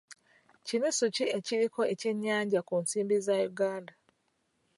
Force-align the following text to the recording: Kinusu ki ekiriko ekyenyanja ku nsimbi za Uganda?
Kinusu 0.65 1.05
ki 1.15 1.25
ekiriko 1.37 1.81
ekyenyanja 1.93 2.59
ku 2.67 2.73
nsimbi 2.83 3.17
za 3.25 3.35
Uganda? 3.49 3.93